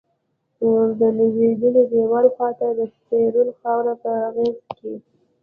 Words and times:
د 0.99 1.01
لویدلیی 1.17 1.83
دیوال 1.91 2.25
خواتہ 2.35 2.67
د 2.77 2.79
سپیرو 2.93 3.43
خاور 3.59 3.87
پہ 4.01 4.13
غیز 4.35 4.57
کیی 4.77 4.95